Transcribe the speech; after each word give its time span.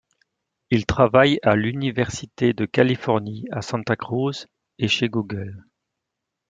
Il 0.71 0.87
travaille 0.87 1.37
à 1.43 1.55
l'université 1.55 2.53
de 2.53 2.65
Californie 2.65 3.45
à 3.51 3.61
Santa 3.61 3.95
Cruz 3.95 4.47
et 4.79 4.87
chez 4.87 5.09
Google. 5.09 5.63